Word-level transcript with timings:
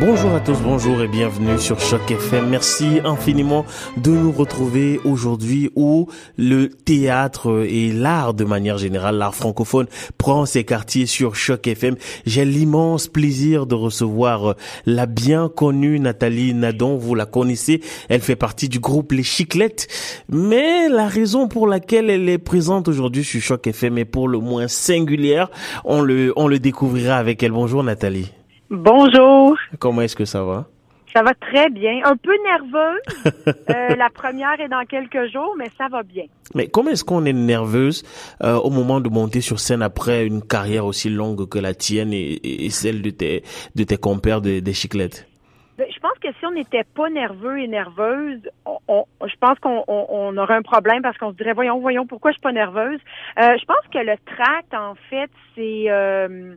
Bonjour 0.00 0.32
à 0.32 0.38
tous, 0.38 0.60
bonjour 0.62 1.02
et 1.02 1.08
bienvenue 1.08 1.58
sur 1.58 1.80
Choc 1.80 2.08
FM. 2.08 2.48
Merci 2.48 3.00
infiniment 3.04 3.66
de 3.96 4.12
nous 4.12 4.30
retrouver 4.30 5.00
aujourd'hui 5.04 5.72
où 5.74 6.06
le 6.36 6.68
théâtre 6.68 7.66
et 7.68 7.90
l'art 7.90 8.32
de 8.32 8.44
manière 8.44 8.78
générale, 8.78 9.16
l'art 9.16 9.34
francophone 9.34 9.88
prend 10.16 10.46
ses 10.46 10.62
quartiers 10.62 11.06
sur 11.06 11.34
Choc 11.34 11.66
FM. 11.66 11.96
J'ai 12.26 12.44
l'immense 12.44 13.08
plaisir 13.08 13.66
de 13.66 13.74
recevoir 13.74 14.54
la 14.86 15.06
bien 15.06 15.48
connue 15.48 15.98
Nathalie 15.98 16.54
Nadon. 16.54 16.96
Vous 16.96 17.16
la 17.16 17.26
connaissez, 17.26 17.80
elle 18.08 18.20
fait 18.20 18.36
partie 18.36 18.68
du 18.68 18.78
groupe 18.78 19.10
Les 19.10 19.24
Chiclettes. 19.24 19.88
Mais 20.28 20.88
la 20.88 21.08
raison 21.08 21.48
pour 21.48 21.66
laquelle 21.66 22.08
elle 22.08 22.28
est 22.28 22.38
présente 22.38 22.86
aujourd'hui 22.86 23.24
sur 23.24 23.40
Choc 23.40 23.66
FM 23.66 23.98
est 23.98 24.04
pour 24.04 24.28
le 24.28 24.38
moins 24.38 24.68
singulière. 24.68 25.50
On 25.84 26.02
le, 26.02 26.32
on 26.36 26.46
le 26.46 26.60
découvrira 26.60 27.16
avec 27.16 27.42
elle. 27.42 27.50
Bonjour 27.52 27.82
Nathalie. 27.82 28.30
Bonjour. 28.70 29.56
Comment 29.78 30.02
est-ce 30.02 30.16
que 30.16 30.26
ça 30.26 30.42
va? 30.42 30.66
Ça 31.14 31.22
va 31.22 31.32
très 31.32 31.70
bien. 31.70 32.00
Un 32.04 32.16
peu 32.16 32.36
nerveuse. 32.44 33.00
euh, 33.70 33.96
la 33.96 34.10
première 34.10 34.60
est 34.60 34.68
dans 34.68 34.84
quelques 34.84 35.32
jours, 35.32 35.54
mais 35.58 35.70
ça 35.78 35.88
va 35.90 36.02
bien. 36.02 36.24
Mais 36.54 36.68
comment 36.68 36.90
est-ce 36.90 37.04
qu'on 37.04 37.24
est 37.24 37.32
nerveuse 37.32 38.04
euh, 38.42 38.56
au 38.56 38.68
moment 38.68 39.00
de 39.00 39.08
monter 39.08 39.40
sur 39.40 39.58
scène 39.58 39.80
après 39.80 40.26
une 40.26 40.42
carrière 40.42 40.84
aussi 40.84 41.08
longue 41.08 41.48
que 41.48 41.58
la 41.58 41.72
tienne 41.72 42.12
et, 42.12 42.66
et 42.66 42.68
celle 42.68 43.00
de 43.00 43.08
tes, 43.08 43.42
de 43.74 43.84
tes 43.84 43.96
compères 43.96 44.42
des 44.42 44.60
de 44.60 44.72
chiclettes? 44.72 45.26
Ben, 45.78 45.86
je 45.94 46.00
pense 46.00 46.18
que 46.20 46.28
si 46.38 46.44
on 46.44 46.50
n'était 46.50 46.84
pas 46.94 47.08
nerveux 47.08 47.60
et 47.60 47.68
nerveuse, 47.68 48.40
on, 48.66 48.78
on, 48.88 49.04
je 49.26 49.34
pense 49.40 49.58
qu'on 49.60 49.84
on, 49.86 50.06
on, 50.10 50.36
aurait 50.36 50.56
un 50.56 50.62
problème 50.62 51.02
parce 51.02 51.16
qu'on 51.16 51.30
se 51.30 51.36
dirait 51.36 51.52
voyons, 51.52 51.78
voyons, 51.78 52.04
pourquoi 52.04 52.32
je 52.32 52.34
suis 52.34 52.42
pas 52.42 52.52
nerveuse? 52.52 52.98
Euh, 53.38 53.56
je 53.58 53.64
pense 53.64 53.86
que 53.92 53.98
le 53.98 54.16
tract, 54.26 54.74
en 54.74 54.94
fait, 55.08 55.30
c'est 55.54 55.84
euh, 55.88 56.54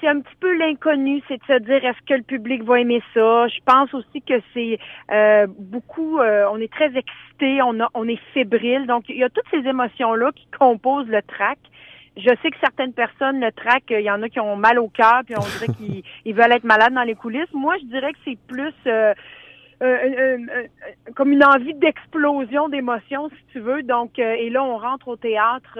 c'est 0.00 0.08
un 0.08 0.20
petit 0.20 0.34
peu 0.40 0.56
l'inconnu, 0.56 1.22
c'est 1.28 1.38
de 1.38 1.44
se 1.44 1.58
dire 1.60 1.84
est-ce 1.84 2.06
que 2.06 2.14
le 2.14 2.22
public 2.22 2.62
va 2.62 2.80
aimer 2.80 3.02
ça? 3.14 3.48
Je 3.48 3.58
pense 3.64 3.92
aussi 3.94 4.22
que 4.22 4.34
c'est 4.54 4.78
euh, 5.10 5.46
beaucoup, 5.58 6.20
euh, 6.20 6.46
on 6.50 6.58
est 6.58 6.72
très 6.72 6.86
excité, 6.86 7.62
on, 7.62 7.80
a, 7.80 7.88
on 7.94 8.08
est 8.08 8.20
fébrile, 8.34 8.86
donc 8.86 9.04
il 9.08 9.16
y 9.16 9.24
a 9.24 9.28
toutes 9.28 9.48
ces 9.50 9.68
émotions 9.68 10.14
là 10.14 10.30
qui 10.34 10.46
composent 10.58 11.08
le 11.08 11.22
trac. 11.22 11.58
Je 12.16 12.30
sais 12.42 12.50
que 12.50 12.58
certaines 12.60 12.92
personnes 12.92 13.40
le 13.40 13.52
trac, 13.52 13.84
il 13.90 14.00
y 14.00 14.10
en 14.10 14.22
a 14.22 14.28
qui 14.28 14.40
ont 14.40 14.56
mal 14.56 14.78
au 14.78 14.88
cœur, 14.88 15.22
puis 15.24 15.36
on 15.36 15.40
dirait 15.40 16.02
qu'ils 16.24 16.34
veulent 16.34 16.52
être 16.52 16.64
malades 16.64 16.94
dans 16.94 17.04
les 17.04 17.14
coulisses. 17.14 17.52
Moi, 17.52 17.76
je 17.80 17.86
dirais 17.86 18.12
que 18.12 18.18
c'est 18.24 18.38
plus 18.48 18.74
euh, 18.86 19.14
euh, 19.80 20.38
comme 21.14 21.30
une 21.30 21.44
envie 21.44 21.74
d'explosion 21.74 22.68
d'émotions, 22.68 23.28
si 23.28 23.52
tu 23.52 23.60
veux. 23.60 23.84
Donc, 23.84 24.18
et 24.18 24.50
là, 24.50 24.64
on 24.64 24.78
rentre 24.78 25.06
au 25.06 25.16
théâtre 25.16 25.78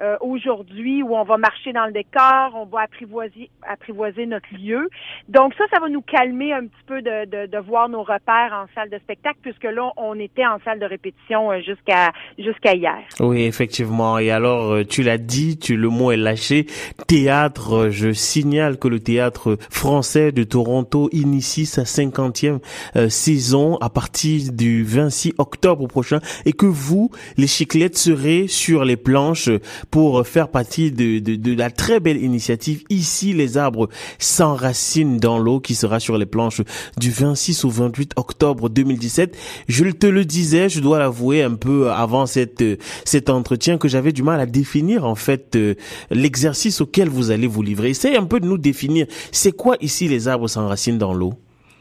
euh, 0.00 0.16
aujourd'hui 0.20 1.02
où 1.02 1.16
on 1.16 1.24
va 1.24 1.38
marcher 1.38 1.72
dans 1.72 1.86
le 1.86 1.92
décor, 1.92 2.52
on 2.54 2.66
va 2.66 2.82
apprivoiser, 2.82 3.50
apprivoiser 3.68 4.26
notre 4.26 4.46
lieu. 4.54 4.88
Donc 5.28 5.54
ça, 5.58 5.64
ça 5.72 5.80
va 5.80 5.88
nous 5.88 6.02
calmer 6.02 6.52
un 6.52 6.62
petit 6.62 6.84
peu 6.86 7.02
de, 7.02 7.24
de, 7.24 7.46
de 7.46 7.58
voir 7.58 7.88
nos 7.88 8.02
repères 8.02 8.52
en 8.52 8.66
salle 8.74 8.90
de 8.90 8.98
spectacle, 8.98 9.38
puisque 9.42 9.64
là, 9.64 9.90
on 9.96 10.14
était 10.18 10.46
en 10.46 10.58
salle 10.64 10.78
de 10.78 10.86
répétition 10.86 11.50
euh, 11.50 11.60
jusqu'à 11.62 12.12
jusqu'à 12.38 12.74
hier. 12.74 12.98
Oui, 13.18 13.42
effectivement. 13.42 14.18
Et 14.18 14.30
alors, 14.30 14.72
euh, 14.72 14.84
tu 14.84 15.02
l'as 15.02 15.18
dit, 15.18 15.58
tu 15.58 15.76
le 15.76 15.88
mot 15.88 16.12
est 16.12 16.16
lâché. 16.16 16.66
Théâtre, 17.08 17.88
je 17.90 18.12
signale 18.12 18.78
que 18.78 18.86
le 18.86 19.00
théâtre 19.00 19.56
français 19.70 20.30
de 20.30 20.44
Toronto 20.44 21.08
initie 21.12 21.66
sa 21.66 21.84
cinquantième 21.84 22.60
saison 23.08 23.76
à 23.80 23.90
partir 23.90 24.52
du 24.52 24.84
26 24.84 25.34
octobre 25.38 25.86
prochain 25.88 26.20
et 26.46 26.52
que 26.52 26.66
vous, 26.66 27.10
les 27.36 27.46
chiclettes, 27.46 27.96
serez 27.96 28.46
sur 28.48 28.84
les 28.84 28.96
planches 28.96 29.50
pour 29.90 30.26
faire 30.26 30.48
partie 30.48 30.92
de, 30.92 31.18
de, 31.18 31.36
de, 31.36 31.54
la 31.56 31.70
très 31.70 32.00
belle 32.00 32.22
initiative 32.22 32.84
Ici 32.90 33.32
les 33.32 33.56
arbres 33.58 33.88
s'enracinent 34.18 35.18
dans 35.18 35.38
l'eau 35.38 35.60
qui 35.60 35.74
sera 35.74 36.00
sur 36.00 36.18
les 36.18 36.26
planches 36.26 36.62
du 36.96 37.10
26 37.10 37.64
au 37.64 37.70
28 37.70 38.12
octobre 38.16 38.68
2017. 38.68 39.64
Je 39.68 39.84
te 39.84 40.06
le 40.06 40.24
disais, 40.24 40.68
je 40.68 40.80
dois 40.80 40.98
l'avouer 40.98 41.42
un 41.42 41.54
peu 41.54 41.90
avant 41.90 42.26
cette, 42.26 42.64
cet 43.04 43.30
entretien 43.30 43.78
que 43.78 43.88
j'avais 43.88 44.12
du 44.12 44.22
mal 44.22 44.40
à 44.40 44.46
définir 44.46 45.04
en 45.04 45.14
fait 45.14 45.56
euh, 45.56 45.74
l'exercice 46.10 46.80
auquel 46.80 47.08
vous 47.08 47.30
allez 47.30 47.46
vous 47.46 47.62
livrer. 47.62 47.90
Essayez 47.90 48.16
un 48.16 48.24
peu 48.24 48.40
de 48.40 48.46
nous 48.46 48.58
définir. 48.58 49.06
C'est 49.32 49.52
quoi 49.52 49.76
ici 49.80 50.08
les 50.08 50.28
arbres 50.28 50.48
s'enracinent 50.48 50.98
dans 50.98 51.14
l'eau? 51.14 51.34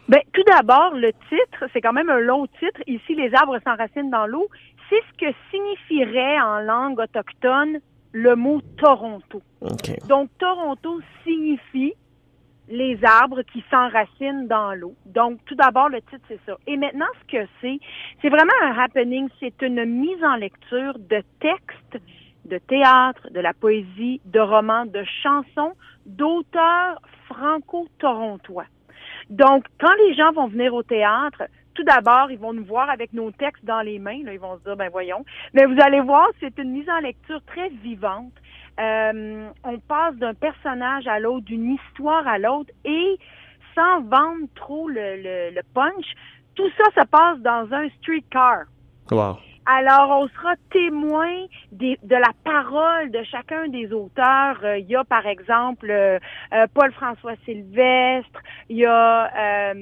Ben, 0.08 0.22
tout 0.34 0.44
d'abord, 0.44 0.94
le 0.96 1.12
titre, 1.28 1.70
c'est 1.74 1.82
quand 1.82 1.92
même 1.92 2.10
un 2.10 2.20
long 2.20 2.48
titre. 2.60 2.80
Ici, 2.88 3.14
les 3.14 3.34
arbres 3.34 3.60
s'enracinent 3.66 4.10
dans 4.10 4.26
l'eau. 4.26 4.48
C'est 4.90 5.02
ce 5.12 5.26
que 5.26 5.34
signifierait 5.52 6.40
en 6.40 6.60
langue 6.62 7.00
autochtone 7.00 7.80
le 8.12 8.36
mot 8.36 8.62
Toronto. 8.78 9.42
Donc, 10.08 10.30
Toronto 10.40 11.00
signifie 11.24 11.94
les 12.70 13.00
arbres 13.04 13.44
qui 13.44 13.64
s'enracinent 13.72 14.48
dans 14.48 14.74
l'eau. 14.74 14.96
Donc, 15.06 15.40
tout 15.46 15.56
d'abord, 15.56 15.90
le 15.90 16.02
titre, 16.02 16.24
c'est 16.28 16.40
ça. 16.46 16.58
Et 16.68 16.78
maintenant, 16.78 17.06
ce 17.22 17.38
que 17.38 17.48
c'est, 17.62 17.80
c'est 18.22 18.30
vraiment 18.30 18.54
un 18.62 18.78
happening. 18.78 19.30
C'est 19.40 19.62
une 19.62 19.86
mise 19.86 20.24
en 20.24 20.36
lecture 20.36 20.98
de 21.00 21.24
textes, 21.40 22.04
de 22.46 22.58
théâtre, 22.58 23.30
de 23.32 23.40
la 23.40 23.54
poésie, 23.54 24.22
de 24.26 24.40
romans, 24.40 24.86
de 24.86 25.04
chansons 25.24 25.74
d'auteurs 26.06 27.00
franco-torontois. 27.28 28.66
Donc, 29.30 29.66
quand 29.80 29.94
les 30.06 30.14
gens 30.14 30.32
vont 30.32 30.48
venir 30.48 30.74
au 30.74 30.84
théâtre, 30.84 31.44
tout 31.78 31.84
d'abord, 31.84 32.32
ils 32.32 32.40
vont 32.40 32.54
nous 32.54 32.66
voir 32.66 32.90
avec 32.90 33.14
nos 33.14 33.30
textes 33.32 33.64
dans 33.64 33.82
les 33.82 34.00
mains. 34.00 34.24
Là, 34.24 34.34
ils 34.34 34.40
vont 34.40 34.58
se 34.58 34.64
dire, 34.64 34.76
ben 34.76 34.90
voyons. 34.90 35.24
Mais 35.54 35.66
vous 35.66 35.80
allez 35.80 36.02
voir, 36.02 36.28
c'est 36.40 36.58
une 36.58 36.72
mise 36.72 36.90
en 36.90 37.00
lecture 37.00 37.40
très 37.46 37.70
vivante. 37.70 38.34
Euh, 38.80 39.48
on 39.64 39.80
passe 39.80 40.16
d'un 40.16 40.34
personnage 40.34 41.08
à 41.08 41.20
l'autre, 41.20 41.46
d'une 41.46 41.76
histoire 41.76 42.28
à 42.28 42.40
l'autre, 42.40 42.72
et 42.84 43.20
sans 43.76 44.02
vendre 44.02 44.48
trop 44.56 44.90
le, 44.90 45.52
le, 45.54 45.62
punch, 45.76 46.06
tout 46.56 46.70
ça 46.78 46.86
se 47.00 47.08
passe 47.08 47.40
dans 47.40 47.72
un 47.72 47.90
streetcar. 48.00 48.66
Wow. 49.12 49.38
Alors, 49.68 50.22
on 50.22 50.28
sera 50.30 50.56
témoin 50.72 51.46
des, 51.72 52.00
de 52.02 52.16
la 52.16 52.32
parole 52.44 53.12
de 53.12 53.22
chacun 53.24 53.68
des 53.68 53.92
auteurs. 53.92 54.58
Euh, 54.64 54.78
il 54.80 54.88
y 54.88 54.96
a, 54.96 55.04
par 55.04 55.28
exemple, 55.28 55.92
euh, 55.92 56.18
Paul-François 56.74 57.34
Sylvestre, 57.46 58.40
il 58.70 58.78
y 58.78 58.86
a 58.86 59.74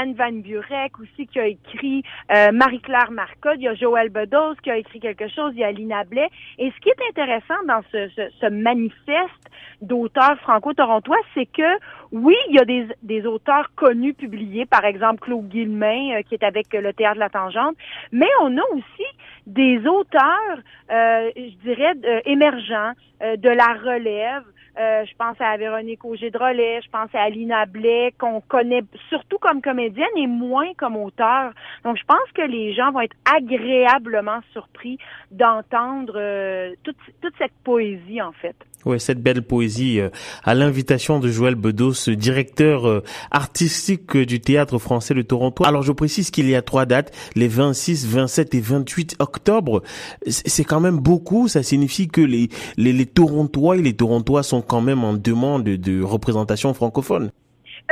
Anne 0.00 0.14
Van 0.14 0.32
Burek 0.32 0.98
aussi 0.98 1.26
qui 1.26 1.38
a 1.38 1.46
écrit 1.46 2.02
euh, 2.32 2.52
Marie-Claire 2.52 3.10
Marcotte, 3.10 3.56
il 3.56 3.64
y 3.64 3.68
a 3.68 3.74
Joël 3.74 4.08
Bedos 4.08 4.54
qui 4.62 4.70
a 4.70 4.78
écrit 4.78 4.98
quelque 4.98 5.28
chose, 5.28 5.52
il 5.54 5.60
y 5.60 5.64
a 5.64 5.70
Lina 5.70 6.04
Blais. 6.04 6.30
Et 6.58 6.70
ce 6.70 6.80
qui 6.80 6.88
est 6.88 7.08
intéressant 7.10 7.62
dans 7.68 7.82
ce, 7.92 8.50
manifeste 8.50 9.50
d'auteurs 9.82 10.38
franco-torontois, 10.38 11.18
c'est 11.34 11.46
que 11.46 11.78
oui, 12.12 12.34
il 12.48 12.56
y 12.56 12.58
a 12.58 12.64
des, 12.64 12.88
des 13.02 13.26
auteurs 13.26 13.70
connus 13.74 14.14
publiés, 14.14 14.64
par 14.64 14.84
exemple 14.86 15.20
Claude 15.20 15.48
Guillemin 15.48 16.16
euh, 16.16 16.22
qui 16.22 16.34
est 16.34 16.44
avec 16.44 16.72
le 16.72 16.92
Théâtre 16.94 17.16
de 17.16 17.20
la 17.20 17.28
Tangente, 17.28 17.76
mais 18.10 18.28
on 18.40 18.56
a 18.56 18.62
aussi 18.72 19.06
des 19.46 19.86
auteurs, 19.86 20.58
euh, 20.90 21.30
je 21.36 21.56
dirais, 21.62 21.92
émergents, 22.24 22.92
de 23.20 23.50
la 23.50 23.74
relève, 23.74 24.44
euh, 24.80 25.04
je 25.04 25.12
pense 25.18 25.36
à 25.40 25.56
Véronique 25.58 26.04
Auger-Drolet, 26.04 26.80
je 26.82 26.88
pense 26.90 27.10
à 27.12 27.22
Alina 27.22 27.66
Blais, 27.66 28.14
qu'on 28.18 28.40
connaît 28.40 28.82
surtout 29.10 29.36
comme 29.38 29.60
comédienne 29.60 30.06
et 30.16 30.26
moins 30.26 30.72
comme 30.78 30.96
auteur. 30.96 31.52
Donc, 31.84 31.98
je 31.98 32.04
pense 32.06 32.30
que 32.34 32.42
les 32.42 32.72
gens 32.74 32.90
vont 32.90 33.00
être 33.00 33.16
agréablement 33.30 34.40
surpris 34.52 34.96
d'entendre 35.30 36.14
euh, 36.16 36.70
toute, 36.82 36.96
cette 37.38 37.52
poésie, 37.62 38.22
en 38.22 38.32
fait. 38.32 38.56
Oui, 38.86 38.98
cette 38.98 39.22
belle 39.22 39.42
poésie 39.42 40.00
euh, 40.00 40.08
à 40.44 40.54
l'invitation 40.54 41.20
de 41.20 41.28
Joël 41.28 41.56
Bedos, 41.56 42.08
directeur 42.08 43.02
artistique 43.30 44.16
du 44.16 44.40
Théâtre 44.40 44.78
français 44.78 45.12
de 45.12 45.20
Toronto. 45.20 45.66
Alors 45.66 45.82
je 45.82 45.92
précise 45.92 46.30
qu'il 46.30 46.48
y 46.48 46.54
a 46.54 46.62
trois 46.62 46.86
dates, 46.86 47.14
les 47.36 47.48
26, 47.48 48.06
27 48.06 48.54
et 48.54 48.60
28 48.60 49.16
octobre. 49.18 49.82
C'est 50.26 50.64
quand 50.64 50.80
même 50.80 50.98
beaucoup, 50.98 51.48
ça 51.48 51.62
signifie 51.62 52.08
que 52.08 52.22
les, 52.22 52.48
les, 52.78 52.94
les 52.94 53.06
Torontois 53.06 53.76
et 53.76 53.82
les 53.82 53.94
Torontois 53.94 54.42
sont 54.42 54.62
quand 54.70 54.80
même 54.80 55.02
en 55.02 55.14
demande 55.14 55.64
de 55.64 56.00
représentation 56.00 56.72
francophone. 56.74 57.32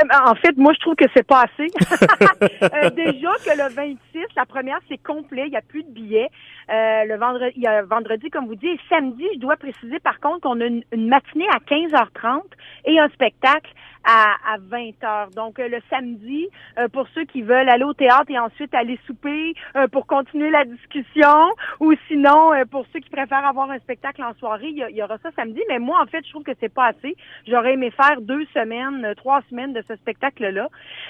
Euh, 0.01 0.31
en 0.31 0.35
fait, 0.35 0.55
moi, 0.55 0.71
je 0.73 0.79
trouve 0.79 0.95
que 0.95 1.05
c'est 1.13 1.27
pas 1.27 1.43
assez. 1.43 1.67
euh, 2.63 2.89
déjà 2.91 3.31
que 3.43 3.57
le 3.57 3.73
26, 3.73 3.97
la 4.37 4.45
première, 4.45 4.79
c'est 4.87 4.97
complet, 4.97 5.43
il 5.47 5.51
n'y 5.51 5.57
a 5.57 5.61
plus 5.61 5.83
de 5.83 5.91
billets. 5.91 6.29
Euh, 6.71 7.03
le 7.03 7.17
vendredi, 7.17 7.53
il 7.57 7.63
y 7.63 7.67
a 7.67 7.83
vendredi, 7.83 8.29
comme 8.29 8.47
vous 8.47 8.55
dites, 8.55 8.69
et 8.69 8.79
samedi, 8.87 9.25
je 9.33 9.39
dois 9.39 9.57
préciser 9.57 9.99
par 9.99 10.21
contre 10.21 10.41
qu'on 10.41 10.61
a 10.61 10.65
une, 10.67 10.83
matinée 10.93 11.49
à 11.49 11.57
15h30 11.57 12.43
et 12.85 12.97
un 12.97 13.09
spectacle 13.09 13.71
à, 14.03 14.35
à 14.53 14.57
20h. 14.57 15.33
Donc, 15.35 15.59
euh, 15.59 15.67
le 15.67 15.79
samedi, 15.89 16.47
euh, 16.77 16.87
pour 16.89 17.07
ceux 17.15 17.25
qui 17.25 17.41
veulent 17.41 17.69
aller 17.69 17.83
au 17.83 17.93
théâtre 17.93 18.29
et 18.29 18.39
ensuite 18.39 18.73
aller 18.73 18.99
souper 19.07 19.53
pour 19.91 20.05
continuer 20.07 20.49
la 20.49 20.65
discussion, 20.65 21.49
ou 21.79 21.93
sinon, 22.07 22.51
pour 22.69 22.85
ceux 22.93 22.99
qui 22.99 23.09
préfèrent 23.09 23.45
avoir 23.45 23.69
un 23.71 23.79
spectacle 23.79 24.23
en 24.23 24.33
soirée, 24.35 24.69
il 24.69 24.95
y, 24.95 25.03
aura 25.03 25.17
ça 25.19 25.29
samedi. 25.35 25.61
Mais 25.69 25.79
moi, 25.79 25.99
en 26.01 26.05
fait, 26.05 26.23
je 26.25 26.29
trouve 26.29 26.43
que 26.43 26.51
c'est 26.59 26.73
pas 26.73 26.87
assez. 26.87 27.15
J'aurais 27.47 27.73
aimé 27.73 27.91
faire 27.91 28.21
deux 28.21 28.45
semaines, 28.53 29.13
trois 29.15 29.41
semaines 29.49 29.73
de 29.73 29.83
ce 29.87 29.95
spectacle-là. 29.95 30.67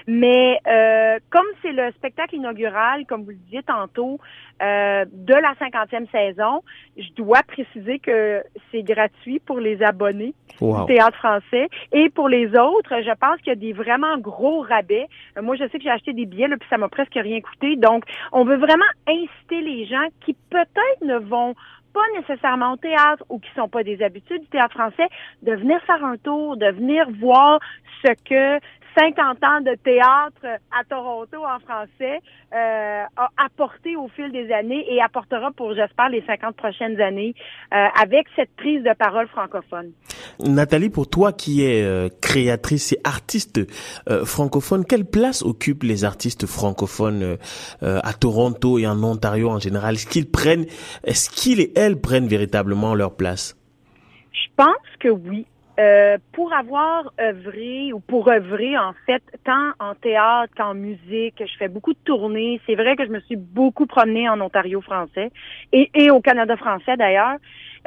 Mais 0.07 0.59
comme 1.29 1.45
c'est 1.61 1.71
le 1.71 1.91
spectacle 1.91 2.35
inaugural, 2.35 3.05
comme 3.05 3.23
vous 3.23 3.31
le 3.31 3.35
disiez 3.35 3.63
tantôt, 3.63 4.19
de 4.61 5.33
la 5.33 5.49
la 5.49 5.55
cinquantième 5.57 6.07
saison. 6.07 6.63
Je 6.97 7.11
dois 7.15 7.41
préciser 7.43 7.99
que 7.99 8.43
c'est 8.71 8.83
gratuit 8.83 9.39
pour 9.39 9.59
les 9.59 9.81
abonnés 9.81 10.33
du 10.61 10.85
théâtre 10.87 11.17
français. 11.17 11.67
Et 11.91 12.09
pour 12.09 12.29
les 12.29 12.47
autres, 12.55 12.78
je 12.85 13.15
pense 13.15 13.37
qu'il 13.39 13.47
y 13.47 13.51
a 13.51 13.55
des 13.55 13.73
vraiment 13.73 14.17
gros 14.17 14.61
rabais. 14.61 15.07
Euh, 15.37 15.41
moi, 15.41 15.55
je 15.55 15.67
sais 15.67 15.77
que 15.77 15.83
j'ai 15.83 15.89
acheté 15.89 16.13
des 16.13 16.25
billets, 16.25 16.47
puis 16.47 16.69
ça 16.69 16.77
m'a 16.77 16.89
presque 16.89 17.15
rien 17.15 17.41
coûté. 17.41 17.75
Donc, 17.75 18.03
on 18.31 18.43
veut 18.43 18.57
vraiment 18.57 18.85
inciter 19.07 19.61
les 19.61 19.85
gens 19.85 20.07
qui 20.25 20.33
peut-être 20.49 21.01
ne 21.01 21.17
vont 21.17 21.55
pas 21.93 22.19
nécessairement 22.19 22.73
au 22.73 22.77
théâtre 22.77 23.23
ou 23.29 23.39
qui 23.39 23.49
sont 23.55 23.67
pas 23.67 23.83
des 23.83 24.01
habitudes 24.03 24.41
du 24.41 24.47
théâtre 24.47 24.75
français, 24.75 25.07
de 25.41 25.53
venir 25.53 25.81
faire 25.85 26.03
un 26.03 26.17
tour, 26.17 26.57
de 26.57 26.67
venir 26.67 27.07
voir 27.19 27.59
ce 28.03 28.13
que 28.23 28.59
50 28.97 29.43
ans 29.43 29.61
de 29.61 29.75
théâtre 29.75 30.59
à 30.71 30.83
Toronto 30.89 31.37
en 31.37 31.59
français 31.59 32.19
euh, 32.53 33.03
a 33.15 33.29
apporté 33.37 33.95
au 33.95 34.07
fil 34.07 34.31
des 34.31 34.51
années 34.51 34.85
et 34.89 35.01
apportera 35.01 35.51
pour, 35.51 35.73
j'espère, 35.73 36.09
les 36.09 36.23
50 36.25 36.55
prochaines 36.55 36.99
années 36.99 37.33
euh, 37.73 37.85
avec 38.01 38.27
cette 38.35 38.55
prise 38.55 38.83
de 38.83 38.93
parole 38.97 39.27
francophone. 39.27 39.91
Nathalie, 40.39 40.89
pour 40.89 41.09
toi 41.09 41.33
qui 41.33 41.63
es 41.63 41.83
euh, 41.83 42.09
créatrice 42.21 42.93
et 42.93 42.99
artiste 43.03 43.59
francophone, 44.25 44.85
quelle 44.85 45.05
place 45.05 45.43
occupent 45.43 45.83
les 45.83 46.03
artistes 46.03 46.45
francophones 46.45 47.37
à 47.81 48.13
Toronto 48.13 48.79
et 48.79 48.87
en 48.87 49.03
Ontario 49.03 49.49
en 49.49 49.59
général? 49.59 49.95
Est-ce 49.95 50.07
qu'ils 50.07 50.29
prennent, 50.29 50.65
est-ce 51.03 51.29
qu'ils 51.29 51.59
et 51.59 51.71
elles 51.75 51.99
prennent 51.99 52.27
véritablement 52.27 52.95
leur 52.95 53.15
place? 53.15 53.55
Je 54.31 54.47
pense 54.55 54.75
que 54.99 55.09
oui. 55.09 55.45
Euh, 55.79 56.17
pour 56.33 56.51
avoir 56.51 57.13
œuvré 57.21 57.93
ou 57.93 58.01
pour 58.01 58.27
œuvrer 58.27 58.77
en 58.77 58.91
fait 59.05 59.23
tant 59.45 59.71
en 59.79 59.95
théâtre 59.95 60.53
qu'en 60.57 60.73
musique, 60.73 61.35
je 61.39 61.57
fais 61.57 61.69
beaucoup 61.69 61.93
de 61.93 61.99
tournées. 62.03 62.59
C'est 62.65 62.75
vrai 62.75 62.97
que 62.97 63.05
je 63.05 63.11
me 63.11 63.21
suis 63.21 63.37
beaucoup 63.37 63.85
promenée 63.85 64.27
en 64.27 64.41
Ontario 64.41 64.81
français 64.81 65.31
et, 65.71 65.89
et 65.93 66.11
au 66.11 66.19
Canada 66.19 66.57
français 66.57 66.97
d'ailleurs. 66.97 67.37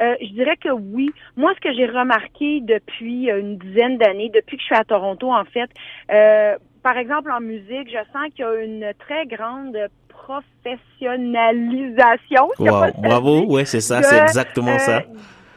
Euh, 0.01 0.15
je 0.21 0.29
dirais 0.29 0.57
que 0.57 0.69
oui. 0.69 1.11
Moi, 1.37 1.53
ce 1.55 1.61
que 1.61 1.71
j'ai 1.71 1.85
remarqué 1.85 2.61
depuis 2.61 3.29
une 3.29 3.59
dizaine 3.59 3.99
d'années, 3.99 4.31
depuis 4.33 4.57
que 4.57 4.61
je 4.61 4.67
suis 4.67 4.75
à 4.75 4.85
Toronto, 4.85 5.31
en 5.31 5.45
fait, 5.45 5.69
euh, 6.11 6.55
par 6.81 6.97
exemple 6.97 7.31
en 7.31 7.41
musique, 7.41 7.89
je 7.89 7.99
sens 8.11 8.27
qu'il 8.33 8.43
y 8.43 8.47
a 8.47 8.55
une 8.55 8.91
très 8.97 9.27
grande 9.27 9.77
professionnalisation. 10.07 12.49
bravo, 13.03 13.45
ouais, 13.45 13.65
c'est 13.65 13.81
ça, 13.81 14.01
c'est 14.01 14.19
exactement 14.19 14.79
ça 14.79 15.03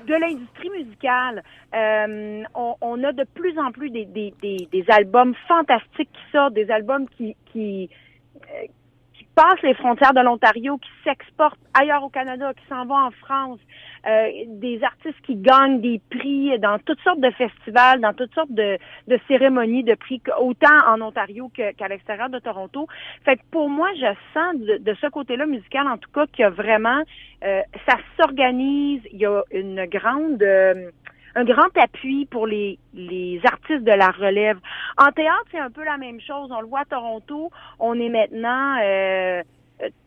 de 0.07 0.15
l'industrie 0.15 0.71
musicale. 0.71 1.43
Euh, 1.75 2.43
on, 2.55 3.05
a 3.05 3.13
de 3.13 3.25
plus 3.35 3.59
en 3.59 3.73
plus 3.73 3.91
des, 3.91 4.85
albums 4.89 5.35
fantastiques 5.49 6.11
qui 6.13 6.33
sortent, 6.33 6.55
des 6.55 6.71
albums 6.71 7.09
qui, 7.17 7.37
qui, 7.47 7.91
euh, 8.37 8.67
passent 9.37 9.63
les 9.63 9.75
frontières 9.75 10.15
de 10.15 10.21
l'Ontario, 10.21 10.79
qui 10.79 10.89
s'exportent 11.05 11.61
ailleurs 11.75 12.03
au 12.03 12.09
Canada, 12.09 12.53
qui 12.55 12.67
s'en 12.69 12.87
vont 12.87 12.97
en 12.97 13.11
France, 13.11 13.61
euh, 14.07 14.31
des 14.47 14.83
artistes 14.83 15.21
qui 15.27 15.37
gagnent 15.37 15.81
des 15.81 16.01
prix 16.11 16.59
dans 16.59 16.79
toutes 16.79 17.01
sortes 17.01 17.21
de 17.21 17.31
festivals, 17.31 18.01
dans 18.01 18.15
toutes 18.15 18.35
sortes 18.35 18.51
de, 18.51 18.79
de 19.09 19.21
cérémonies 19.29 19.85
de 19.85 19.95
prix, 19.95 20.23
autant 20.41 20.79
en 20.89 21.01
Ontario 21.03 21.51
qu'à 21.55 21.89
l'extérieur 21.89 22.31
de 22.31 22.39
Toronto. 22.39 22.89
Fait 23.25 23.37
que 23.37 23.43
pour 23.51 23.69
moi, 23.69 23.89
je 23.95 24.07
sens 24.33 24.57
de, 24.57 24.95
ce 25.01 25.07
côté-là 25.09 25.45
musical, 25.45 25.87
en 25.87 25.99
tout 25.99 26.11
cas, 26.11 26.27
qu'il 26.27 26.43
y 26.43 26.45
a 26.45 26.51
vraiment, 26.51 27.03
euh, 27.45 27.61
ça 27.87 27.97
s'organise, 28.19 29.03
il 29.13 29.19
y 29.19 29.27
a 29.27 29.43
une 29.53 29.85
grande... 29.85 30.43
Euh, 30.43 30.91
un 31.37 31.45
grand 31.45 31.77
appui 31.77 32.25
pour 32.27 32.47
les, 32.47 32.79
les 32.95 33.41
artistes 33.45 33.85
de 33.85 33.93
la 33.93 34.09
relève. 34.09 34.59
En 34.97 35.13
théâtre, 35.13 35.45
c'est 35.53 35.59
un 35.59 35.71
peu 35.71 35.85
la 35.85 35.99
même 35.99 36.21
chose. 36.21 36.51
On 36.51 36.61
le 36.63 36.67
voit 36.67 36.81
à 36.81 36.85
Toronto. 36.87 37.51
On 37.79 37.95
est 38.01 38.09
maintenant 38.09 38.79
euh, 38.83 39.43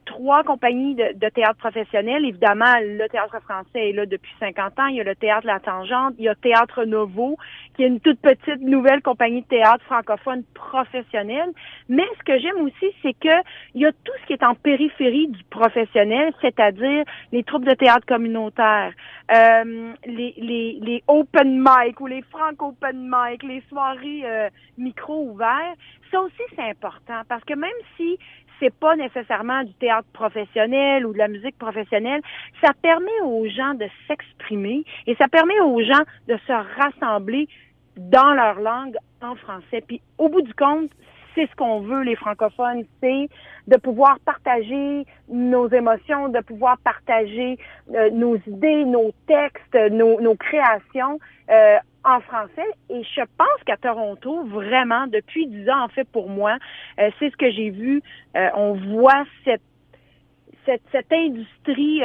trois 0.10 0.44
compagnies 0.44 0.96
de, 0.96 1.30
théâtre 1.30 1.60
professionnel. 1.60 2.26
Évidemment, 2.26 2.74
le 2.82 3.08
théâtre 3.08 3.40
français 3.42 3.90
est 3.90 3.94
là 3.94 4.06
depuis 4.06 4.34
50 4.40 4.80
ans. 4.80 4.88
Il 4.88 4.96
y 4.96 5.02
a 5.02 5.04
le 5.04 5.16
théâtre 5.16 5.46
La 5.46 5.60
Tangente, 5.60 6.16
il 6.18 6.26
y 6.26 6.30
a 6.30 6.36
Théâtre 6.36 6.84
Novo, 6.84 7.38
qui 7.76 7.84
est 7.84 7.88
une 7.88 8.00
toute 8.00 8.20
petite 8.20 8.62
nouvelle 8.62 9.02
compagnie 9.02 9.42
de 9.42 9.48
théâtre 9.48 9.84
francophone 9.86 10.44
professionnelle. 10.56 11.52
Mais 11.88 12.06
ce 12.18 12.24
que 12.24 12.40
j'aime 12.40 12.60
aussi, 12.62 12.94
c'est 13.04 13.14
que 13.14 13.44
il 13.76 13.82
y 13.82 13.86
a 13.86 13.92
tout 13.92 14.12
ce 14.22 14.28
qui 14.28 14.34
est 14.34 14.44
en 14.44 14.56
périphérie 14.56 15.28
du 15.28 15.44
professionnel, 15.46 16.34
c'est-à-dire 16.42 17.04
les 17.32 17.44
troupes 17.44 17.66
de 17.66 17.74
théâtre 17.74 18.06
communautaire, 18.08 18.92
euh, 19.32 19.94
les, 20.06 20.34
les, 20.38 20.80
les 20.82 21.04
open 21.08 21.60
mic 21.60 22.00
ou 22.00 22.08
les 22.08 22.24
franco 22.24 22.70
open 22.70 23.10
mic, 23.10 23.44
les 23.44 23.62
soirées 23.70 24.22
euh, 24.26 24.50
micro 24.78 25.30
ouverts. 25.30 25.76
Ça 26.12 26.20
aussi, 26.22 26.42
c'est 26.56 26.68
important 26.68 27.22
parce 27.30 27.44
que 27.44 27.54
même 27.54 27.70
si 27.96 28.18
c'est 28.60 28.74
pas 28.74 28.96
nécessairement 28.96 29.64
du 29.64 29.74
théâtre 29.74 30.08
professionnel 30.14 31.06
ou 31.06 31.14
de 31.14 31.18
la 31.18 31.28
musique 31.28 31.58
professionnelle, 31.58 32.22
ça 32.64 32.72
permet 32.82 33.20
aux 33.24 33.48
gens 33.48 33.74
de 33.74 33.88
s'exprimer 34.08 34.84
et 35.08 35.16
ça 35.16 35.28
permet 35.28 35.60
aux 35.62 35.82
gens 35.82 36.04
de 36.28 36.38
se 36.48 36.82
rassembler 36.82 37.48
dans 37.98 38.34
leur 38.34 38.60
langue 38.60 38.96
en 39.22 39.36
français. 39.36 39.84
Puis 39.86 40.02
au 40.18 40.30
bout 40.30 40.42
du 40.42 40.54
compte, 40.54 40.92
c'est 41.36 41.48
ce 41.50 41.56
qu'on 41.56 41.82
veut, 41.82 42.04
les 42.04 42.16
francophones, 42.16 42.84
c'est 43.02 43.30
de 43.68 43.78
pouvoir 43.78 44.20
partager 44.26 45.06
nos 45.30 45.68
émotions, 45.70 46.30
de 46.30 46.40
pouvoir 46.40 46.78
partager 46.80 47.58
euh, 47.94 48.10
nos 48.12 48.38
idées, 48.48 48.86
nos 48.86 49.12
textes, 49.28 49.76
nos, 49.92 50.36
créations 50.36 51.20
euh, 51.50 51.78
en 52.04 52.20
français. 52.22 52.68
Et 52.90 53.04
je 53.04 53.22
pense 53.38 53.64
qu'à 53.66 53.78
Toronto, 53.78 54.44
vraiment, 54.46 55.08
depuis 55.08 55.48
dix 55.48 55.70
ans, 55.70 55.84
en 55.84 55.90
fait, 55.90 56.08
pour 56.10 56.30
moi, 56.30 56.58
euh, 57.00 57.10
c'est 57.20 57.30
ce 57.30 57.38
que 57.38 57.52
j'ai 57.52 57.70
vu. 57.70 58.02
On 58.56 58.74
voit 58.74 59.24
cette, 59.44 59.62
cette, 60.66 60.84
cette 60.92 61.12
industrie 61.12 62.02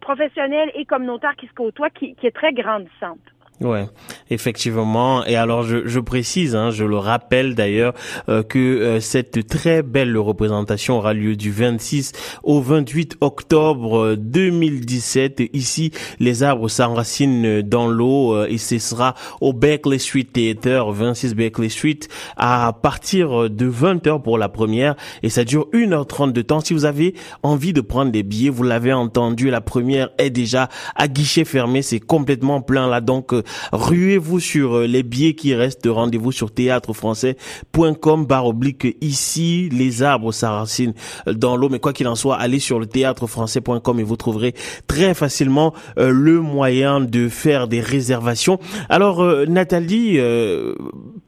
professionnelle 0.00 0.70
et 0.74 0.84
communautaire 0.84 1.36
qui 1.36 1.46
se 1.46 1.52
côtoie, 1.52 1.90
qui, 1.90 2.14
qui 2.14 2.26
est 2.26 2.34
très 2.34 2.52
grandissante. 2.52 3.20
Ouais, 3.62 3.88
effectivement. 4.28 5.24
Et 5.24 5.34
alors 5.34 5.62
je, 5.62 5.98
précise, 6.00 6.54
hein, 6.54 6.70
je 6.70 6.84
le 6.84 6.98
rappelle 6.98 7.54
d'ailleurs, 7.54 7.94
euh, 8.28 8.42
que 8.42 8.58
euh, 8.58 9.00
cette 9.00 9.46
très 9.46 9.82
belle 9.82 10.16
représentation 10.18 10.98
aura 10.98 11.14
lieu 11.14 11.36
du 11.36 11.50
26 11.50 12.12
au 12.42 12.60
28 12.60 13.16
octobre 13.22 14.14
2017. 14.14 15.42
Ici, 15.54 15.90
les 16.20 16.42
arbres 16.42 16.68
s'enracinent 16.68 17.62
dans 17.62 17.88
l'eau 17.88 18.34
euh, 18.34 18.46
et 18.46 18.58
ce 18.58 18.78
sera 18.78 19.14
au 19.40 19.54
Berkeley 19.54 19.98
Street 19.98 20.26
Theater, 20.30 20.90
26 20.92 21.34
Berkeley 21.34 21.70
Street, 21.70 22.00
à 22.36 22.74
partir 22.82 23.48
de 23.48 23.70
20h 23.70 24.20
pour 24.20 24.36
la 24.36 24.50
première 24.50 24.96
et 25.22 25.30
ça 25.30 25.44
dure 25.44 25.68
1h30 25.72 26.32
de 26.32 26.42
temps. 26.42 26.60
Si 26.60 26.74
vous 26.74 26.84
avez 26.84 27.14
envie 27.42 27.72
de 27.72 27.80
prendre 27.80 28.12
des 28.12 28.22
billets, 28.22 28.50
vous 28.50 28.64
l'avez 28.64 28.92
entendu, 28.92 29.48
la 29.48 29.62
première 29.62 30.10
est 30.18 30.30
déjà 30.30 30.68
à 30.94 31.08
guichet 31.08 31.46
fermé, 31.46 31.80
c'est 31.80 32.00
complètement 32.00 32.60
plein 32.60 32.86
là, 32.86 33.00
donc 33.00 33.32
ruez-vous 33.72 34.40
sur 34.40 34.76
euh, 34.76 34.86
les 34.86 35.02
billets 35.02 35.34
qui 35.34 35.54
restent. 35.54 35.86
Rendez-vous 35.86 36.32
sur 36.32 36.50
théâtrefrançais.com 36.50 38.26
barre 38.26 38.46
oblique 38.46 38.96
ici. 39.00 39.68
Les 39.72 40.02
arbres 40.02 40.32
s'enracinent 40.32 40.94
dans 41.26 41.56
l'eau. 41.56 41.68
Mais 41.68 41.78
quoi 41.78 41.92
qu'il 41.92 42.08
en 42.08 42.14
soit, 42.14 42.36
allez 42.36 42.58
sur 42.58 42.78
le 42.78 42.86
théâtrefrançais.com 42.86 44.00
et 44.00 44.02
vous 44.02 44.16
trouverez 44.16 44.54
très 44.86 45.14
facilement 45.14 45.72
euh, 45.98 46.10
le 46.10 46.40
moyen 46.40 47.00
de 47.00 47.28
faire 47.28 47.68
des 47.68 47.80
réservations. 47.80 48.58
Alors, 48.88 49.22
euh, 49.22 49.46
Nathalie, 49.46 50.18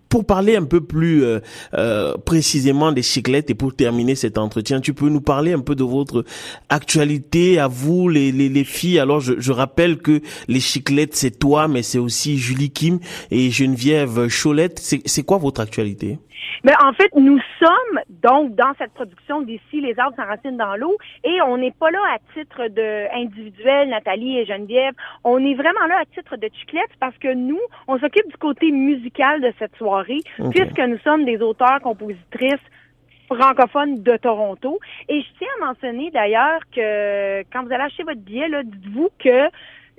pour 0.09 0.25
parler 0.25 0.57
un 0.57 0.65
peu 0.65 0.81
plus 0.81 1.25
euh, 1.25 1.41
euh, 1.75 2.17
précisément 2.17 2.93
des 2.93 3.03
chiclettes 3.03 3.51
et 3.51 3.55
pour 3.55 3.75
terminer 3.75 4.15
cet 4.15 4.39
entretien, 4.39 4.81
tu 4.81 4.95
peux 4.95 5.09
nous 5.09 5.21
parler 5.21 5.53
un 5.53 5.61
peu 5.61 5.75
de 5.75 5.85
votre 5.85 6.25
actualité 6.69 7.59
à 7.59 7.69
vous, 7.69 8.09
les, 8.09 8.33
les, 8.33 8.49
les 8.49 8.65
filles. 8.65 8.99
Alors, 8.99 9.21
je, 9.21 9.35
je, 9.39 9.53
rappelle 9.53 9.99
que 9.99 10.21
les 10.47 10.61
chiclettes, 10.61 11.15
c'est 11.15 11.39
toi, 11.39 11.69
mais 11.69 11.83
c'est 11.83 11.99
aussi 11.99 12.39
Julie 12.39 12.71
Kim 12.71 12.99
et 13.31 13.51
Geneviève 13.51 14.29
Cholette. 14.29 14.79
C'est 14.79 15.23
quoi 15.23 15.39
votre 15.39 15.61
actualité? 15.61 16.19
Mais 16.65 16.73
en 16.83 16.93
fait, 16.93 17.11
nous 17.15 17.39
sommes 17.59 18.01
donc 18.09 18.55
dans 18.55 18.73
cette 18.79 18.93
production 18.93 19.43
d'ici 19.43 19.81
Les 19.81 19.99
arbres 19.99 20.17
s'enracinent 20.17 20.57
dans 20.57 20.77
l'eau 20.77 20.97
et 21.25 21.41
on 21.43 21.57
n'est 21.57 21.73
pas 21.73 21.91
là 21.91 22.01
à 22.15 22.19
titre 22.35 22.69
de 22.69 23.15
individuel, 23.15 23.89
Nathalie 23.89 24.39
et 24.39 24.47
Geneviève. 24.47 24.95
On 25.25 25.39
est 25.45 25.55
vraiment 25.55 25.87
là 25.89 26.01
à 26.01 26.05
titre 26.07 26.37
de 26.37 26.49
chiclette 26.53 26.91
parce 27.01 27.17
que 27.19 27.33
nous, 27.33 27.61
on 27.87 27.99
s'occupe 27.99 28.29
du 28.29 28.37
côté 28.37 28.71
musical 28.71 29.41
de 29.41 29.53
cette 29.59 29.77
soirée 29.77 30.21
puisque 30.51 30.81
nous 30.81 30.99
sommes 30.99 31.25
des 31.25 31.39
auteurs, 31.39 31.81
compositrices 31.83 32.57
francophones 33.29 34.03
de 34.03 34.17
Toronto. 34.17 34.79
Et 35.09 35.21
je 35.21 35.27
tiens 35.39 35.49
à 35.61 35.67
mentionner 35.67 36.11
d'ailleurs 36.11 36.61
que 36.75 37.43
quand 37.53 37.65
vous 37.65 37.73
allez 37.73 37.85
acheter 37.85 38.03
votre 38.03 38.21
billet, 38.21 38.49
dites-vous 38.65 39.11
que 39.19 39.49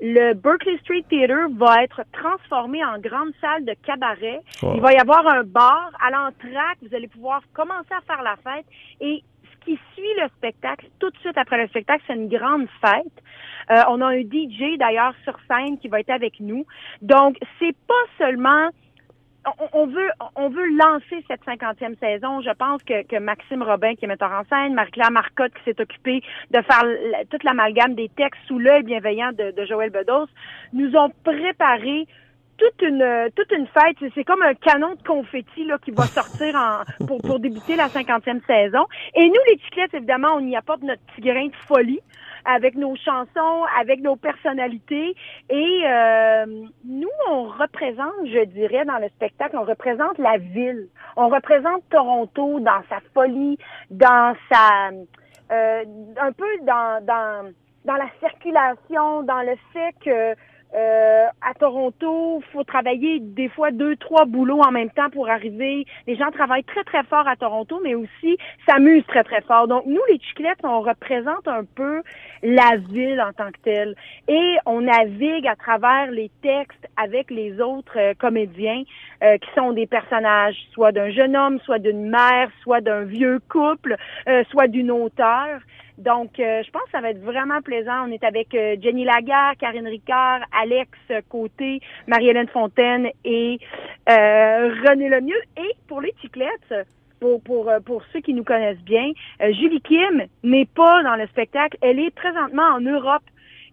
le 0.01 0.33
Berkeley 0.33 0.77
Street 0.79 1.03
Theater 1.09 1.49
va 1.57 1.83
être 1.83 2.01
transformé 2.13 2.83
en 2.83 2.99
grande 2.99 3.33
salle 3.41 3.65
de 3.65 3.73
cabaret. 3.85 4.41
Il 4.63 4.81
va 4.81 4.93
y 4.93 4.97
avoir 4.97 5.27
un 5.27 5.43
bar 5.43 5.91
à 6.01 6.09
l'entraque. 6.09 6.77
Vous 6.81 6.95
allez 6.95 7.07
pouvoir 7.07 7.41
commencer 7.53 7.91
à 7.91 8.01
faire 8.01 8.23
la 8.23 8.35
fête. 8.37 8.65
Et 9.01 9.23
ce 9.43 9.65
qui 9.65 9.79
suit 9.93 10.13
le 10.21 10.27
spectacle, 10.37 10.87
tout 10.99 11.09
de 11.09 11.17
suite 11.17 11.37
après 11.37 11.57
le 11.57 11.67
spectacle, 11.67 12.03
c'est 12.07 12.15
une 12.15 12.29
grande 12.29 12.67
fête. 12.81 13.23
Euh, 13.71 13.81
on 13.89 14.01
a 14.01 14.07
un 14.07 14.21
DJ 14.21 14.77
d'ailleurs 14.77 15.13
sur 15.23 15.37
scène 15.47 15.77
qui 15.77 15.89
va 15.89 15.99
être 15.99 16.09
avec 16.09 16.39
nous. 16.39 16.65
Donc, 17.01 17.37
c'est 17.59 17.75
pas 17.87 17.93
seulement 18.17 18.69
on, 19.73 19.87
veut 19.87 20.09
on 20.35 20.49
veut 20.49 20.67
lancer 20.75 21.23
cette 21.27 21.43
cinquantième 21.45 21.95
saison. 21.95 22.41
Je 22.41 22.51
pense 22.51 22.83
que, 22.83 23.03
que 23.03 23.17
Maxime 23.17 23.63
Robin, 23.63 23.95
qui 23.95 24.05
est 24.05 24.07
metteur 24.07 24.31
en 24.31 24.43
scène, 24.45 24.73
Marie-Claire 24.73 25.11
Marcotte, 25.11 25.53
qui 25.53 25.63
s'est 25.63 25.81
occupée 25.81 26.21
de 26.51 26.61
faire 26.61 26.83
toute 27.29 27.43
l'amalgame 27.43 27.95
des 27.95 28.09
textes 28.09 28.41
sous 28.47 28.59
l'œil 28.59 28.83
bienveillant 28.83 29.31
de, 29.31 29.51
de 29.51 29.65
Joël 29.65 29.89
Bedos, 29.89 30.27
nous 30.73 30.95
ont 30.95 31.11
préparé 31.23 32.07
toute 32.57 32.81
une 32.81 33.29
toute 33.35 33.51
une 33.51 33.67
fête. 33.67 34.11
C'est 34.13 34.23
comme 34.23 34.41
un 34.41 34.53
canon 34.53 34.95
de 34.95 35.03
confetti 35.03 35.65
là, 35.65 35.77
qui 35.83 35.91
va 35.91 36.03
sortir 36.05 36.55
en, 36.55 37.05
pour, 37.05 37.21
pour 37.21 37.39
débuter 37.39 37.75
la 37.75 37.87
cinquantième 37.87 38.41
saison. 38.45 38.85
Et 39.15 39.27
nous, 39.27 39.41
les 39.47 39.59
chiclettes, 39.59 39.93
évidemment, 39.93 40.35
on 40.35 40.45
y 40.45 40.55
apporte 40.55 40.81
notre 40.81 41.01
petit 41.03 41.21
grain 41.21 41.47
de 41.47 41.55
folie 41.67 42.01
avec 42.49 42.75
nos 42.75 42.95
chansons, 42.95 43.65
avec 43.79 44.01
nos 44.01 44.15
personnalités. 44.15 45.15
Et 45.49 45.81
euh, 45.85 46.45
nous, 46.85 47.09
on 47.29 47.43
représente, 47.43 48.25
je 48.25 48.43
dirais, 48.45 48.85
dans 48.85 48.97
le 48.97 49.09
spectacle, 49.09 49.57
on 49.57 49.63
représente 49.63 50.17
la 50.17 50.37
ville. 50.37 50.87
On 51.15 51.29
représente 51.29 51.83
Toronto 51.89 52.59
dans 52.59 52.81
sa 52.89 52.99
folie, 53.13 53.57
dans 53.89 54.35
sa... 54.51 54.89
Euh, 55.51 55.83
un 56.21 56.31
peu 56.31 56.45
dans, 56.61 57.03
dans, 57.05 57.51
dans 57.85 57.95
la 57.95 58.07
circulation, 58.19 59.23
dans 59.23 59.41
le 59.41 59.55
fait 59.73 59.95
que 60.03 60.35
euh, 60.75 61.25
à 61.41 61.53
Toronto, 61.55 62.43
faut 62.53 62.63
travailler 62.63 63.19
des 63.19 63.49
fois 63.49 63.71
deux, 63.71 63.95
trois 63.95 64.25
boulots 64.25 64.61
en 64.61 64.71
même 64.71 64.91
temps 64.91 65.09
pour 65.09 65.27
arriver. 65.27 65.85
Les 66.05 66.15
gens 66.15 66.29
travaillent 66.31 66.63
très, 66.63 66.83
très 66.83 67.03
fort 67.03 67.27
à 67.27 67.35
Toronto, 67.35 67.79
mais 67.83 67.95
aussi 67.95 68.37
s'amusent 68.67 69.05
très, 69.07 69.23
très 69.23 69.41
fort. 69.41 69.67
Donc, 69.67 69.85
nous, 69.87 70.01
les 70.09 70.19
Chiclettes, 70.19 70.59
on 70.63 70.81
représente 70.81 71.47
un 71.47 71.63
peu 71.63 72.03
la 72.43 72.77
ville 72.77 73.19
en 73.19 73.33
tant 73.33 73.51
que 73.51 73.59
telle. 73.63 73.95
Et 74.27 74.57
on 74.67 74.81
navigue 74.81 75.47
à 75.47 75.55
travers 75.55 76.11
les 76.11 76.29
textes 76.43 76.87
avec 76.97 77.31
les 77.31 77.59
autres 77.59 77.97
euh, 77.97 78.13
comédiens 78.13 78.83
euh, 79.23 79.37
qui 79.37 79.49
sont 79.55 79.71
des 79.71 79.87
personnages, 79.87 80.55
soit 80.73 80.91
d'un 80.91 81.09
jeune 81.09 81.35
homme, 81.35 81.59
soit 81.61 81.79
d'une 81.79 82.09
mère, 82.09 82.49
soit 82.61 82.81
d'un 82.81 83.01
vieux 83.01 83.39
couple, 83.49 83.95
soit 84.51 84.67
d'une 84.67 84.91
auteure. 84.91 85.59
Donc, 85.99 86.39
euh, 86.39 86.63
je 86.65 86.71
pense 86.71 86.83
que 86.83 86.91
ça 86.91 87.01
va 87.01 87.09
être 87.09 87.21
vraiment 87.21 87.61
plaisant. 87.61 88.07
On 88.07 88.11
est 88.11 88.23
avec 88.23 88.55
euh, 88.55 88.77
Jenny 88.81 89.03
Lagarde, 89.03 89.57
Karine 89.57 89.87
Ricard, 89.87 90.39
Alex 90.57 90.89
Côté, 91.27 91.81
Marie-Hélène 92.07 92.47
Fontaine 92.47 93.09
et 93.25 93.59
euh, 94.07 94.73
René 94.87 95.09
Lemieux. 95.09 95.41
Et 95.57 95.75
pour 95.87 95.99
les 95.99 96.13
chiclettes, 96.21 96.73
pour, 97.19 97.41
pour, 97.41 97.69
pour 97.85 98.01
ceux 98.13 98.21
qui 98.21 98.33
nous 98.33 98.45
connaissent 98.45 98.81
bien, 98.83 99.11
Julie 99.41 99.81
Kim 99.81 100.23
n'est 100.41 100.65
pas 100.65 101.03
dans 101.03 101.17
le 101.17 101.27
spectacle. 101.27 101.77
Elle 101.81 101.99
est 101.99 102.15
présentement 102.15 102.63
en 102.63 102.79
Europe 102.79 103.23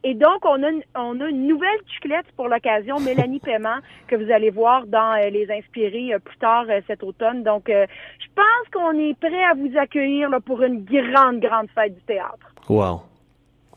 et 0.09 0.15
donc, 0.15 0.45
on 0.45 0.63
a, 0.63 0.69
une, 0.69 1.49
nouvelle 1.49 1.81
chiclette 1.89 2.27
pour 2.37 2.47
l'occasion, 2.47 3.01
Mélanie 3.01 3.41
Paiement, 3.41 3.79
que 4.07 4.15
vous 4.15 4.31
allez 4.31 4.51
voir 4.51 4.87
dans 4.87 5.21
euh, 5.21 5.31
Les 5.31 5.51
Inspirés 5.51 6.15
euh, 6.15 6.21
plus 6.21 6.37
tard 6.37 6.65
euh, 6.69 6.81
cet 6.87 7.03
automne. 7.03 7.43
Donc, 7.43 7.65
je 7.67 8.27
pense 8.37 8.69
qu'on 8.73 8.97
est 9.01 9.19
prêt 9.19 9.43
à 9.43 9.55
vous 9.55 9.77
accueillir 9.77 10.31
pour 10.47 10.63
une 10.63 10.85
grande, 10.85 11.41
grande 11.41 11.69
fête 11.75 11.97
du 11.97 12.03
théâtre. 12.03 12.55
Wow 12.69 13.01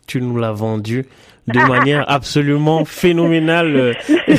tu 0.09 0.21
nous 0.21 0.37
l'as 0.37 0.51
vendu 0.51 1.05
de 1.47 1.59
manière 1.59 2.05
absolument 2.07 2.83
phénoménale. 2.83 3.95
là, 4.07 4.35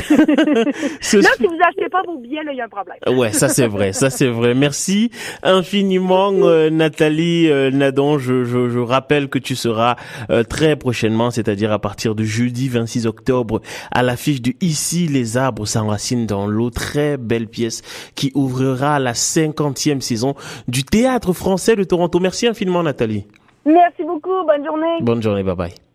si 1.01 1.17
vous 1.17 1.59
achetez 1.67 1.89
pas 1.89 2.01
vos 2.05 2.17
billets, 2.17 2.41
il 2.51 2.57
y 2.57 2.61
a 2.61 2.65
un 2.65 2.69
problème. 2.69 2.97
Ouais, 3.17 3.31
ça 3.31 3.47
c'est 3.47 3.67
vrai, 3.67 3.93
ça 3.93 4.09
c'est 4.09 4.27
vrai. 4.27 4.53
Merci 4.53 5.11
infiniment, 5.43 6.31
euh, 6.33 6.69
Nathalie 6.69 7.49
euh, 7.49 7.71
Nadon. 7.71 8.17
Je, 8.17 8.43
je, 8.43 8.69
je, 8.69 8.79
rappelle 8.79 9.29
que 9.29 9.39
tu 9.39 9.55
seras 9.55 9.95
euh, 10.29 10.43
très 10.43 10.75
prochainement, 10.75 11.31
c'est-à-dire 11.31 11.71
à 11.71 11.79
partir 11.79 12.15
de 12.15 12.23
jeudi 12.23 12.67
26 12.67 13.07
octobre, 13.07 13.61
à 13.91 14.03
l'affiche 14.03 14.41
de 14.41 14.51
Ici 14.59 15.07
les 15.07 15.37
arbres 15.37 15.65
s'enracinent 15.65 16.25
dans 16.25 16.47
l'eau, 16.47 16.69
très 16.69 17.17
belle 17.17 17.47
pièce 17.47 17.81
qui 18.15 18.31
ouvrira 18.35 18.99
la 18.99 19.13
cinquantième 19.13 20.01
saison 20.01 20.35
du 20.67 20.83
Théâtre 20.83 21.31
français 21.33 21.75
de 21.75 21.83
Toronto. 21.83 22.19
Merci 22.19 22.47
infiniment, 22.47 22.83
Nathalie. 22.83 23.25
Merci 23.65 24.03
beaucoup. 24.03 24.43
Bonne 24.45 24.65
journée. 24.65 24.97
Bonne 25.01 25.21
journée. 25.21 25.43
Bye 25.43 25.55
bye. 25.55 25.90